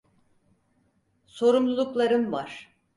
Sorumluluklarım 1.25 2.31
var. 2.31 2.73